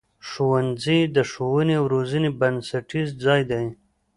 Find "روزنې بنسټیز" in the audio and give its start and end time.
1.93-3.07